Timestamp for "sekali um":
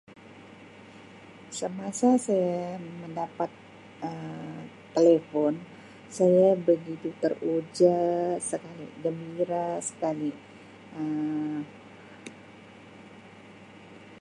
9.89-11.57